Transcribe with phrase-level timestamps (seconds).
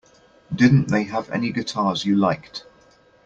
[0.51, 2.65] Didn't they have any guitars you liked?